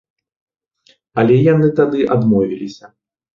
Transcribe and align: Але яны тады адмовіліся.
Але 1.23 1.35
яны 1.53 1.67
тады 1.81 1.99
адмовіліся. 2.17 2.91